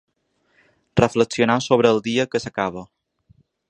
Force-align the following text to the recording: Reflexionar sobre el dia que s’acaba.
Reflexionar 1.01 1.59
sobre 1.69 1.93
el 1.97 2.03
dia 2.11 2.29
que 2.33 2.45
s’acaba. 2.47 2.89